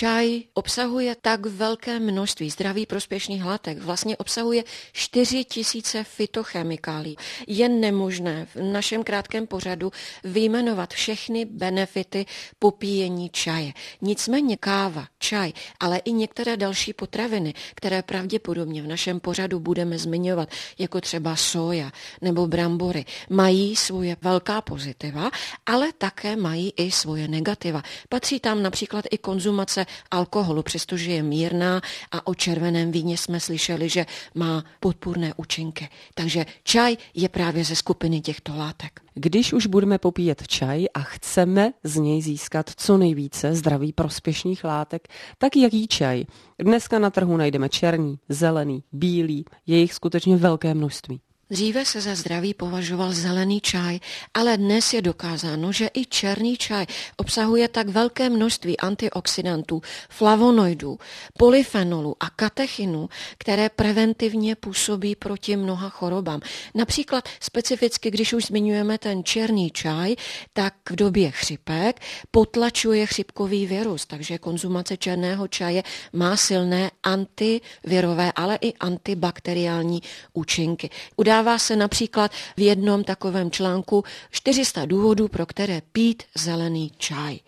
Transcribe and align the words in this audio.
čaj 0.00 0.42
obsahuje 0.54 1.16
tak 1.20 1.46
velké 1.46 2.00
množství 2.00 2.50
zdraví 2.50 2.86
prospěšných 2.86 3.44
látek, 3.44 3.78
vlastně 3.78 4.16
obsahuje 4.16 4.64
4 4.92 5.44
tisíce 5.44 6.04
fitochemikálí. 6.04 7.16
Je 7.46 7.68
nemožné 7.68 8.46
v 8.54 8.72
našem 8.72 9.04
krátkém 9.04 9.46
pořadu 9.46 9.92
vyjmenovat 10.24 10.94
všechny 10.94 11.44
benefity 11.44 12.26
popíjení 12.58 13.28
čaje. 13.28 13.72
Nicméně 14.00 14.56
káva, 14.56 15.06
čaj, 15.18 15.52
ale 15.80 15.98
i 15.98 16.12
některé 16.12 16.56
další 16.56 16.92
potraviny, 16.92 17.54
které 17.74 18.02
pravděpodobně 18.02 18.82
v 18.82 18.86
našem 18.86 19.20
pořadu 19.20 19.60
budeme 19.60 19.98
zmiňovat, 19.98 20.48
jako 20.78 21.00
třeba 21.00 21.36
soja 21.36 21.92
nebo 22.20 22.46
brambory, 22.46 23.04
mají 23.30 23.76
svoje 23.76 24.16
velká 24.22 24.60
pozitiva, 24.60 25.30
ale 25.66 25.92
také 25.98 26.36
mají 26.36 26.72
i 26.76 26.90
svoje 26.90 27.28
negativa. 27.28 27.82
Patří 28.08 28.40
tam 28.40 28.62
například 28.62 29.04
i 29.10 29.18
konzumace 29.18 29.89
alkoholu, 30.10 30.62
přestože 30.62 31.10
je 31.10 31.22
mírná 31.22 31.80
a 32.12 32.26
o 32.26 32.34
červeném 32.34 32.92
víně 32.92 33.18
jsme 33.18 33.40
slyšeli, 33.40 33.88
že 33.88 34.06
má 34.34 34.64
podpůrné 34.80 35.34
účinky. 35.36 35.88
Takže 36.14 36.46
čaj 36.62 36.96
je 37.14 37.28
právě 37.28 37.64
ze 37.64 37.76
skupiny 37.76 38.20
těchto 38.20 38.56
látek. 38.56 39.00
Když 39.14 39.52
už 39.52 39.66
budeme 39.66 39.98
popíjet 39.98 40.48
čaj 40.48 40.86
a 40.94 41.00
chceme 41.00 41.72
z 41.84 41.96
něj 41.96 42.22
získat 42.22 42.70
co 42.76 42.96
nejvíce 42.96 43.54
zdraví 43.54 43.92
prospěšných 43.92 44.64
látek, 44.64 45.08
tak 45.38 45.56
jaký 45.56 45.88
čaj? 45.88 46.24
Dneska 46.58 46.98
na 46.98 47.10
trhu 47.10 47.36
najdeme 47.36 47.68
černý, 47.68 48.18
zelený, 48.28 48.82
bílý, 48.92 49.44
je 49.66 49.78
jich 49.78 49.94
skutečně 49.94 50.36
velké 50.36 50.74
množství. 50.74 51.20
Dříve 51.50 51.84
se 51.84 52.00
za 52.00 52.14
zdravý 52.14 52.54
považoval 52.54 53.12
zelený 53.12 53.60
čaj, 53.60 53.98
ale 54.34 54.56
dnes 54.56 54.92
je 54.92 55.02
dokázáno, 55.02 55.72
že 55.72 55.90
i 55.94 56.06
černý 56.06 56.56
čaj 56.56 56.86
obsahuje 57.16 57.68
tak 57.68 57.88
velké 57.88 58.30
množství 58.30 58.78
antioxidantů, 58.78 59.82
flavonoidů, 60.08 60.98
polyfenolů 61.38 62.16
a 62.20 62.30
katechinů, 62.30 63.08
které 63.38 63.68
preventivně 63.68 64.54
působí 64.54 65.16
proti 65.16 65.56
mnoha 65.56 65.88
chorobám. 65.88 66.40
Například 66.74 67.28
specificky, 67.40 68.10
když 68.10 68.32
už 68.32 68.44
zmiňujeme 68.44 68.98
ten 68.98 69.24
černý 69.24 69.70
čaj, 69.70 70.16
tak 70.52 70.74
v 70.90 70.96
době 70.96 71.30
chřipek 71.30 72.00
potlačuje 72.30 73.06
chřipkový 73.06 73.66
virus, 73.66 74.06
takže 74.06 74.38
konzumace 74.38 74.96
černého 74.96 75.48
čaje 75.48 75.82
má 76.12 76.36
silné 76.36 76.90
antivirové, 77.02 78.32
ale 78.36 78.58
i 78.60 78.74
antibakteriální 78.74 80.02
účinky. 80.32 80.90
Udá 81.16 81.39
Dává 81.40 81.58
se 81.58 81.76
například 81.76 82.32
v 82.56 82.60
jednom 82.60 83.04
takovém 83.04 83.50
článku 83.50 84.04
400 84.30 84.84
důvodů, 84.84 85.28
pro 85.28 85.46
které 85.46 85.82
pít 85.92 86.22
zelený 86.34 86.92
čaj. 86.96 87.38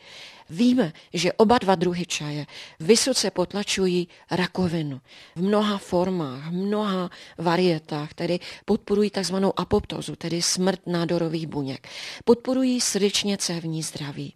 Víme, 0.50 0.92
že 1.14 1.32
oba 1.32 1.58
dva 1.58 1.74
druhy 1.74 2.06
čaje 2.06 2.46
vysoce 2.80 3.30
potlačují 3.30 4.08
rakovinu 4.30 5.00
v 5.36 5.42
mnoha 5.42 5.78
formách, 5.78 6.48
v 6.48 6.52
mnoha 6.52 7.10
varietách, 7.38 8.14
tedy 8.14 8.40
podporují 8.64 9.10
tzv. 9.10 9.36
apoptozu, 9.56 10.16
tedy 10.16 10.42
smrt 10.42 10.80
nádorových 10.86 11.46
buněk. 11.46 11.88
Podporují 12.24 12.80
srdečně 12.80 13.36
cévní 13.36 13.82
zdraví 13.82 14.34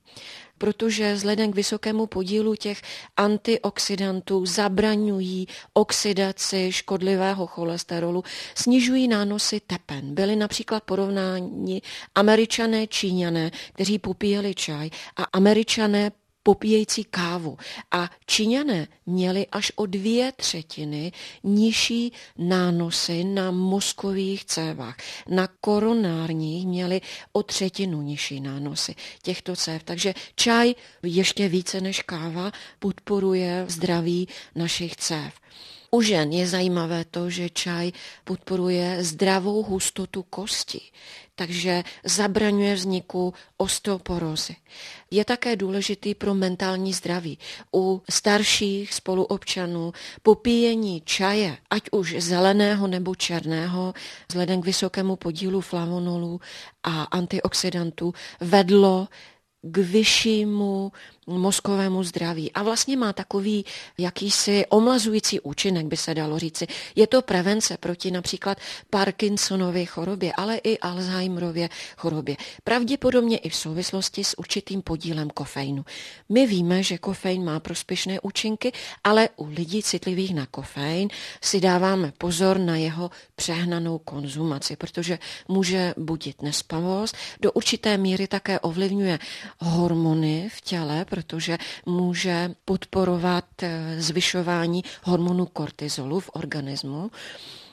protože 0.59 1.15
vzhledem 1.15 1.53
k 1.53 1.55
vysokému 1.55 2.07
podílu 2.07 2.55
těch 2.55 2.83
antioxidantů 3.17 4.47
zabraňují 4.47 5.49
oxidaci 5.73 6.73
škodlivého 6.73 7.47
cholesterolu, 7.47 8.25
snižují 8.55 9.09
nánosy 9.09 9.61
tepen. 9.67 10.15
Byly 10.15 10.37
například 10.37 10.83
porovnáni 10.83 11.83
američané, 12.15 12.87
číňané, 12.87 13.51
kteří 13.73 13.99
popíjeli 13.99 14.55
čaj 14.55 14.91
a 15.17 15.23
američané 15.23 16.11
popíjející 16.47 17.05
kávu. 17.05 17.59
A 17.91 18.11
Číňané 18.27 18.89
měli 19.07 19.47
až 19.53 19.73
o 19.77 19.87
dvě 19.87 20.33
třetiny 20.33 21.13
nižší 21.43 22.13
nánosy 22.39 23.25
na 23.25 23.51
mozkových 23.51 24.45
cévách. 24.45 24.97
Na 25.29 25.49
koronárních 25.61 26.67
měli 26.67 27.01
o 27.33 27.43
třetinu 27.43 28.03
nižší 28.03 28.41
nánosy 28.41 28.95
těchto 29.23 29.57
cév. 29.57 29.83
Takže 29.83 30.15
čaj 30.35 30.75
ještě 31.03 31.49
více 31.49 31.81
než 31.81 32.03
káva 32.03 32.53
podporuje 32.79 33.65
zdraví 33.69 34.29
našich 34.55 34.97
cév. 34.97 35.35
U 35.97 36.05
žen 36.05 36.29
je 36.29 36.45
zajímavé 36.45 37.09
to, 37.09 37.33
že 37.33 37.49
čaj 37.49 37.89
podporuje 38.25 39.01
zdravou 39.01 39.65
hustotu 39.65 40.29
kosti, 40.29 40.93
takže 41.33 41.89
zabraňuje 42.05 42.75
vzniku 42.75 43.33
osteoporózy. 43.57 44.57
Je 45.11 45.25
také 45.25 45.57
důležitý 45.57 46.15
pro 46.15 46.35
mentální 46.35 46.93
zdraví. 46.93 47.39
U 47.73 48.03
starších 48.11 48.95
spoluobčanů 48.95 49.93
popíjení 50.23 51.01
čaje, 51.01 51.57
ať 51.71 51.83
už 51.93 52.21
zeleného 52.21 52.87
nebo 52.87 53.15
černého, 53.15 53.95
vzhledem 54.29 54.61
k 54.63 54.67
vysokému 54.67 55.17
podílu 55.17 55.61
flavonolů 55.61 56.41
a 56.83 57.03
antioxidantů, 57.03 58.13
vedlo 58.41 59.09
k 59.63 59.79
vyššímu 59.79 60.93
mozkovému 61.27 62.03
zdraví 62.03 62.53
a 62.53 62.63
vlastně 62.63 62.97
má 62.97 63.13
takový 63.13 63.65
jakýsi 63.99 64.67
omlazující 64.69 65.41
účinek, 65.41 65.87
by 65.87 65.97
se 65.97 66.15
dalo 66.15 66.39
říci. 66.39 66.67
Je 66.97 67.07
to 67.07 67.23
prevence 67.23 67.77
proti 67.77 68.11
například 68.11 68.59
Parkinsonově 68.91 69.87
chorobě, 69.87 70.33
ale 70.33 70.57
i 70.57 70.79
Alzheimerově 70.79 71.69
chorobě. 71.97 72.37
Pravděpodobně 72.65 73.39
i 73.39 73.49
v 73.49 73.57
souvislosti 73.57 74.25
s 74.25 74.39
určitým 74.39 74.83
podílem 74.83 75.31
kofeinu. 75.31 75.85
My 76.29 76.47
víme, 76.47 76.83
že 76.83 76.99
kofein 76.99 77.45
má 77.45 77.61
prospěšné 77.61 78.21
účinky, 78.21 78.73
ale 79.05 79.29
u 79.37 79.47
lidí 79.47 79.83
citlivých 79.83 80.35
na 80.35 80.47
kofein 80.47 81.09
si 81.43 81.61
dáváme 81.61 82.13
pozor 82.19 82.59
na 82.59 82.77
jeho 82.77 83.11
přehnanou 83.37 83.99
konzumaci, 83.99 84.77
protože 84.77 85.19
může 85.49 85.95
budit 85.97 86.43
nespavost, 86.43 87.17
do 87.41 87.53
určité 87.53 87.99
míry 87.99 88.27
také 88.27 88.61
ovlivňuje 88.61 89.19
hormony 89.59 90.49
v 90.57 90.61
těle, 90.61 91.05
protože 91.17 91.59
může 91.87 92.55
podporovat 92.65 93.45
eh, 93.63 93.97
zvyšování 93.99 94.85
hormonu 95.03 95.47
kortizolu 95.47 96.21
v 96.21 96.31
organismu. 96.33 97.11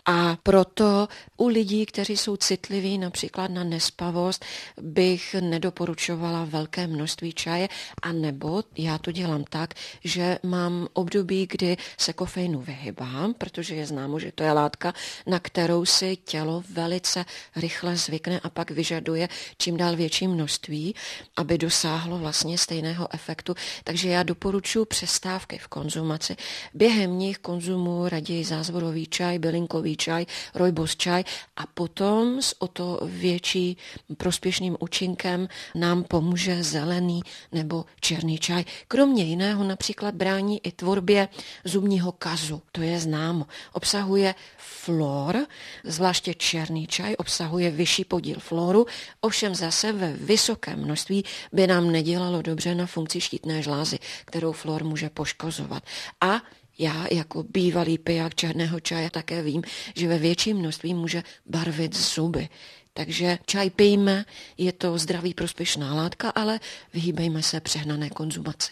A 0.06 0.38
proto 0.44 1.08
u 1.38 1.48
lidí, 1.48 1.86
kteří 1.86 2.18
jsou 2.18 2.38
citliví 2.38 2.98
například 2.98 3.52
na 3.52 3.64
nespavost, 3.64 4.46
bych 4.82 5.36
nedoporučovala 5.40 6.46
velké 6.46 6.88
množství 6.88 7.34
čaje, 7.34 7.70
a 8.02 8.12
nebo 8.12 8.64
já 8.78 8.98
to 8.98 9.12
dělám 9.12 9.44
tak, 9.44 9.74
že 10.04 10.40
mám 10.44 10.88
období, 10.94 11.48
kdy 11.52 11.78
se 11.98 12.14
kofeinu 12.14 12.62
vyhybám, 12.62 13.34
protože 13.34 13.76
je 13.76 13.86
známo, 13.86 14.20
že 14.20 14.32
to 14.32 14.44
je 14.44 14.52
látka, 14.52 14.94
na 15.28 15.40
kterou 15.40 15.86
si 15.86 16.16
tělo 16.16 16.64
velice 16.70 17.26
rychle 17.56 17.96
zvykne 17.96 18.40
a 18.40 18.50
pak 18.50 18.72
vyžaduje 18.72 19.30
čím 19.58 19.78
dál 19.78 19.96
větší 19.96 20.28
množství, 20.28 20.96
aby 21.38 21.58
dosáhlo 21.58 22.18
vlastně 22.18 22.58
stejného 22.58 23.08
efektu. 23.14 23.56
Takže 23.84 24.10
já 24.10 24.24
doporučuji 24.24 24.86
přestávky 24.86 25.58
v 25.58 25.68
konzumaci. 25.68 26.36
Během 26.74 27.20
nich 27.20 27.38
konzumuji 27.38 28.10
raději 28.10 28.44
zázvorový 28.44 29.08
čaj, 29.08 29.40
bylinkový 29.40 29.93
čaj, 29.96 30.26
rojbos 30.54 30.96
čaj 30.96 31.24
a 31.58 31.68
potom 31.68 32.42
s 32.42 32.62
o 32.62 32.68
to 32.68 33.00
větší 33.04 33.78
prospěšným 34.18 34.78
účinkem 34.80 35.48
nám 35.76 36.04
pomůže 36.04 36.64
zelený 36.64 37.22
nebo 37.52 37.86
černý 38.02 38.38
čaj. 38.38 38.66
Kromě 38.88 39.24
jiného 39.24 39.64
například 39.64 40.16
brání 40.16 40.60
i 40.64 40.72
tvorbě 40.72 41.28
zubního 41.64 42.12
kazu. 42.12 42.62
To 42.72 42.82
je 42.82 43.00
známo. 43.00 43.46
Obsahuje 43.74 44.36
flor, 44.58 45.46
zvláště 45.84 46.34
černý 46.34 46.88
čaj 46.88 47.16
obsahuje 47.18 47.72
vyšší 47.72 48.04
podíl 48.06 48.40
floru, 48.40 48.86
ovšem 49.22 49.56
zase 49.56 49.92
ve 49.92 50.14
vysokém 50.14 50.80
množství 50.80 51.26
by 51.52 51.68
nám 51.68 51.92
nedělalo 51.92 52.42
dobře 52.42 52.76
na 52.76 52.86
funkci 52.86 53.22
štítné 53.22 53.62
žlázy, 53.62 54.00
kterou 54.26 54.52
flor 54.52 54.84
může 54.84 55.10
poškozovat. 55.10 55.84
A 56.22 56.42
já 56.80 57.06
jako 57.12 57.44
bývalý 57.44 57.98
piják 57.98 58.36
černého 58.36 58.80
čaje 58.80 59.10
také 59.10 59.42
vím, 59.42 59.64
že 59.96 60.08
ve 60.08 60.18
větším 60.18 60.58
množství 60.58 60.94
může 60.94 61.24
barvit 61.46 61.96
zuby. 61.96 62.50
Takže 62.94 63.40
čaj 63.46 63.70
pijme, 63.70 64.26
je 64.58 64.72
to 64.72 64.98
zdraví 64.98 65.34
prospěšná 65.34 65.96
látka, 65.96 66.30
ale 66.30 66.60
vyhýbejme 66.94 67.44
se 67.44 67.60
přehnané 67.60 68.10
konzumaci. 68.10 68.72